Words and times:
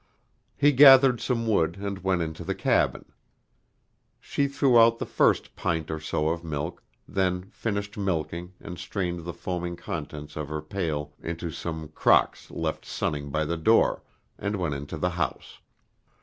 He 0.57 0.71
gathered 0.71 1.21
some 1.21 1.45
wood 1.45 1.77
and 1.79 2.03
went 2.03 2.23
into 2.23 2.43
the 2.43 2.55
cabin. 2.55 3.05
She 4.19 4.47
threw 4.47 4.79
out 4.79 4.97
the 4.97 5.05
first 5.05 5.55
pint 5.55 5.91
or 5.91 5.99
so 5.99 6.29
of 6.29 6.43
milk, 6.43 6.81
then 7.07 7.51
finished 7.51 7.99
milking 7.99 8.53
and 8.59 8.79
strained 8.79 9.25
the 9.25 9.31
foaming 9.35 9.75
contents 9.75 10.35
of 10.35 10.49
her 10.49 10.63
pail 10.63 11.13
into 11.21 11.51
some 11.51 11.89
crocks 11.89 12.49
left 12.49 12.83
sunning 12.83 13.29
by 13.29 13.45
the 13.45 13.57
door, 13.57 14.01
and 14.39 14.55
went 14.55 14.73
into 14.73 14.97
the 14.97 15.11
house. 15.11 15.59